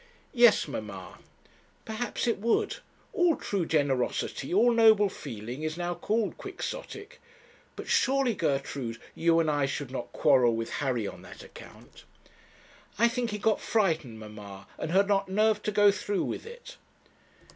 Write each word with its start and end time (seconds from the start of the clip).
'Yes, 0.33 0.67
mamma.' 0.67 1.19
'Perhaps 1.85 2.25
it 2.25 2.39
would. 2.39 2.77
All 3.13 3.35
true 3.35 3.67
generosity, 3.67 4.51
all 4.51 4.71
noble 4.71 5.09
feeling, 5.09 5.61
is 5.61 5.77
now 5.77 5.93
called 5.93 6.39
Quixotic. 6.39 7.21
But 7.75 7.87
surely, 7.87 8.33
Gertrude, 8.33 8.99
you 9.13 9.39
and 9.39 9.47
I 9.47 9.67
should 9.67 9.91
not 9.91 10.11
quarrel 10.11 10.55
with 10.55 10.71
Harry 10.81 11.05
on 11.05 11.21
that 11.21 11.43
account.' 11.43 12.05
'I 12.97 13.09
think 13.09 13.29
he 13.29 13.37
got 13.37 13.61
frightened, 13.61 14.17
mamma, 14.19 14.65
and 14.79 14.89
had 14.89 15.07
not 15.07 15.29
nerve 15.29 15.61
to 15.61 15.71
go 15.71 15.91
through 15.91 16.23
with 16.23 16.47
it.' 16.47 16.77